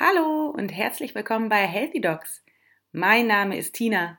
[0.00, 2.44] Hallo und herzlich willkommen bei Healthy Dogs.
[2.92, 4.16] Mein Name ist Tina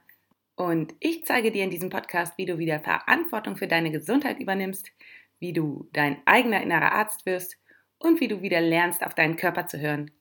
[0.58, 4.92] und ich zeige dir in diesem Podcast, wie du wieder Verantwortung für deine Gesundheit übernimmst,
[5.40, 7.56] wie du dein eigener innerer Arzt wirst
[7.98, 10.12] und wie du wieder lernst, auf deinen Körper zu hören.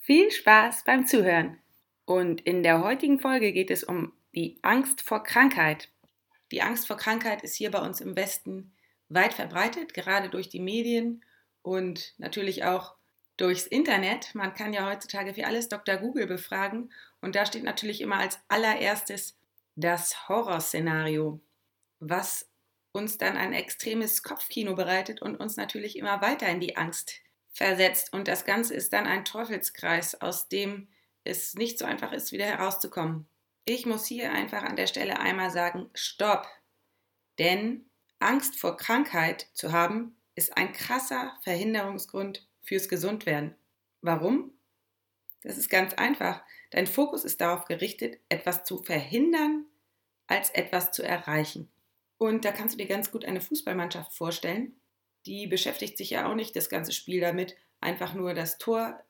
[0.00, 1.60] Viel Spaß beim Zuhören!
[2.06, 5.90] Und in der heutigen Folge geht es um die Angst vor Krankheit.
[6.50, 8.72] Die Angst vor Krankheit ist hier bei uns im Westen
[9.08, 11.24] weit verbreitet, gerade durch die Medien
[11.62, 12.96] und natürlich auch
[13.36, 14.34] durchs Internet.
[14.34, 15.96] Man kann ja heutzutage für alles Dr.
[15.96, 19.36] Google befragen und da steht natürlich immer als allererstes
[19.76, 21.40] das Horrorszenario,
[21.98, 22.48] was
[22.92, 27.20] uns dann ein extremes Kopfkino bereitet und uns natürlich immer weiter in die Angst
[27.52, 28.12] versetzt.
[28.12, 30.88] Und das Ganze ist dann ein Teufelskreis, aus dem
[31.24, 33.26] es nicht so einfach ist, wieder herauszukommen.
[33.64, 36.46] Ich muss hier einfach an der Stelle einmal sagen, stopp.
[37.38, 43.54] Denn Angst vor Krankheit zu haben, ist ein krasser Verhinderungsgrund fürs Gesundwerden.
[44.00, 44.52] Warum?
[45.42, 46.42] Das ist ganz einfach.
[46.70, 49.66] Dein Fokus ist darauf gerichtet, etwas zu verhindern,
[50.26, 51.70] als etwas zu erreichen.
[52.18, 54.74] Und da kannst du dir ganz gut eine Fußballmannschaft vorstellen.
[55.26, 59.00] Die beschäftigt sich ja auch nicht das ganze Spiel damit, einfach nur das Tor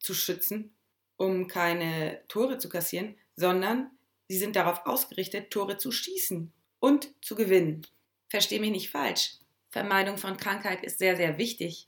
[0.00, 0.74] zu schützen,
[1.16, 3.90] um keine Tore zu kassieren, sondern
[4.28, 7.86] sie sind darauf ausgerichtet, Tore zu schießen und zu gewinnen.
[8.28, 9.34] Versteh mich nicht falsch.
[9.70, 11.86] Vermeidung von Krankheit ist sehr, sehr wichtig.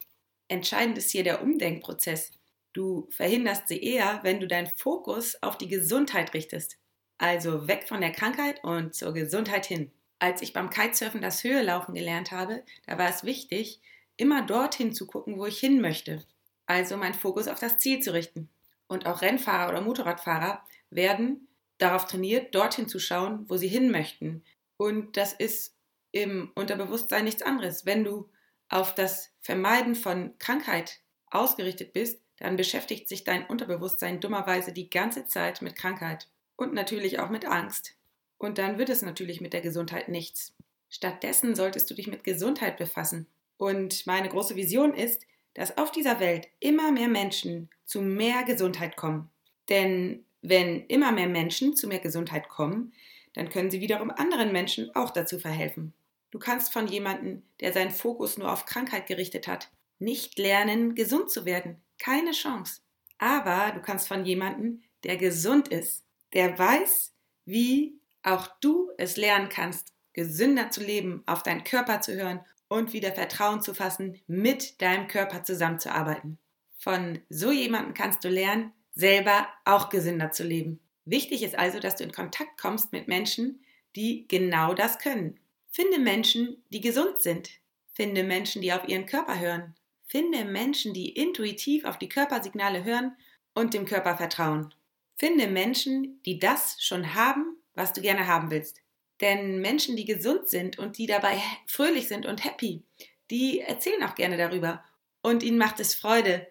[0.53, 2.31] Entscheidend ist hier der Umdenkprozess.
[2.75, 6.77] Du verhinderst sie eher, wenn du deinen Fokus auf die Gesundheit richtest.
[7.17, 9.91] Also weg von der Krankheit und zur Gesundheit hin.
[10.19, 13.81] Als ich beim Kitesurfen das Höhelaufen gelernt habe, da war es wichtig,
[14.19, 16.22] immer dorthin zu gucken, wo ich hin möchte.
[16.66, 18.50] Also meinen Fokus auf das Ziel zu richten.
[18.89, 24.44] Und auch Rennfahrer oder Motorradfahrer werden darauf trainiert, dorthin zu schauen, wo sie hin möchten.
[24.77, 25.75] Und das ist
[26.11, 27.87] im Unterbewusstsein nichts anderes.
[27.87, 28.28] Wenn du
[28.73, 35.27] auf das Vermeiden von Krankheit ausgerichtet bist, dann beschäftigt sich dein Unterbewusstsein dummerweise die ganze
[35.27, 37.95] Zeit mit Krankheit und natürlich auch mit Angst.
[38.39, 40.55] Und dann wird es natürlich mit der Gesundheit nichts.
[40.89, 43.27] Stattdessen solltest du dich mit Gesundheit befassen.
[43.56, 45.22] Und meine große Vision ist,
[45.55, 49.31] dass auf dieser Welt immer mehr Menschen zu mehr Gesundheit kommen.
[49.69, 52.93] Denn wenn immer mehr Menschen zu mehr Gesundheit kommen,
[53.34, 55.94] dann können sie wiederum anderen Menschen auch dazu verhelfen.
[56.32, 61.31] Du kannst von jemandem, der seinen Fokus nur auf Krankheit gerichtet hat, nicht lernen, gesund
[61.31, 61.81] zu werden.
[61.98, 62.81] Keine Chance.
[63.19, 67.12] Aber du kannst von jemandem, der gesund ist, der weiß,
[67.44, 72.94] wie auch du es lernen kannst, gesünder zu leben, auf deinen Körper zu hören und
[72.94, 76.38] wieder Vertrauen zu fassen, mit deinem Körper zusammenzuarbeiten.
[76.78, 80.81] Von so jemandem kannst du lernen, selber auch gesünder zu leben.
[81.04, 83.62] Wichtig ist also, dass du in Kontakt kommst mit Menschen,
[83.97, 85.38] die genau das können.
[85.75, 87.50] Finde Menschen, die gesund sind.
[87.94, 89.75] Finde Menschen, die auf ihren Körper hören.
[90.06, 93.16] Finde Menschen, die intuitiv auf die Körpersignale hören
[93.55, 94.75] und dem Körper vertrauen.
[95.16, 98.82] Finde Menschen, die das schon haben, was du gerne haben willst.
[99.22, 102.82] Denn Menschen, die gesund sind und die dabei fröhlich sind und happy,
[103.31, 104.84] die erzählen auch gerne darüber.
[105.22, 106.47] Und ihnen macht es Freude,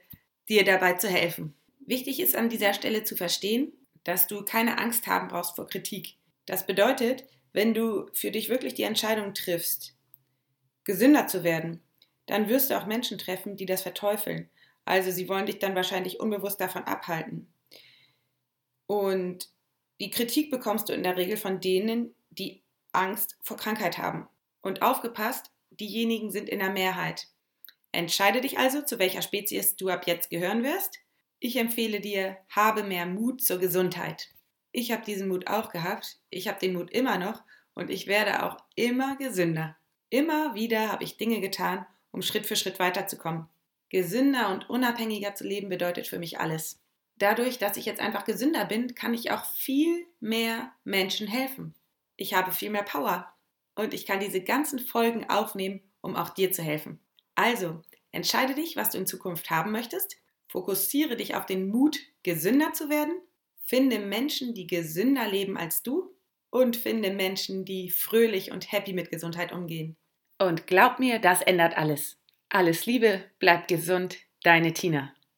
[0.50, 1.54] dir dabei zu helfen.
[1.80, 3.72] Wichtig ist an dieser Stelle zu verstehen,
[4.04, 6.16] dass du keine Angst haben brauchst vor Kritik.
[6.48, 9.96] Das bedeutet, wenn du für dich wirklich die Entscheidung triffst,
[10.84, 11.82] gesünder zu werden,
[12.26, 14.50] dann wirst du auch Menschen treffen, die das verteufeln.
[14.86, 17.54] Also sie wollen dich dann wahrscheinlich unbewusst davon abhalten.
[18.88, 19.50] Und
[20.00, 24.28] die Kritik bekommst du in der Regel von denen, die Angst vor Krankheit haben.
[24.62, 27.28] Und aufgepasst, diejenigen sind in der Mehrheit.
[27.92, 31.00] Entscheide dich also, zu welcher Spezies du ab jetzt gehören wirst.
[31.40, 34.30] Ich empfehle dir, habe mehr Mut zur Gesundheit.
[34.72, 37.44] Ich habe diesen Mut auch gehabt, ich habe den Mut immer noch
[37.74, 39.76] und ich werde auch immer gesünder.
[40.10, 43.48] Immer wieder habe ich Dinge getan, um Schritt für Schritt weiterzukommen.
[43.90, 46.80] Gesünder und unabhängiger zu leben bedeutet für mich alles.
[47.18, 51.76] Dadurch, dass ich jetzt einfach gesünder bin, kann ich auch viel mehr Menschen helfen.
[52.16, 53.32] Ich habe viel mehr Power
[53.76, 57.00] und ich kann diese ganzen Folgen aufnehmen, um auch dir zu helfen.
[57.36, 57.82] Also,
[58.12, 60.18] entscheide dich, was du in Zukunft haben möchtest,
[60.48, 63.14] fokussiere dich auf den Mut, gesünder zu werden
[63.72, 66.14] Finde Menschen, die gesünder leben als du
[66.50, 69.96] und finde Menschen, die fröhlich und happy mit Gesundheit umgehen.
[70.42, 72.20] Und glaub mir, das ändert alles.
[72.50, 75.14] Alles Liebe, bleib gesund, deine Tina.